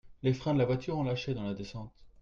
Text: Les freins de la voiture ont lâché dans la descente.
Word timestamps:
Les 0.23 0.33
freins 0.33 0.53
de 0.55 0.57
la 0.57 0.65
voiture 0.65 0.97
ont 0.97 1.03
lâché 1.03 1.35
dans 1.35 1.43
la 1.43 1.53
descente. 1.53 1.93